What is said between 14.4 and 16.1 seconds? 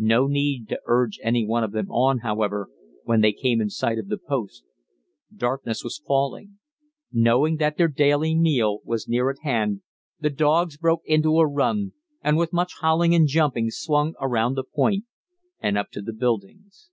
the point and up to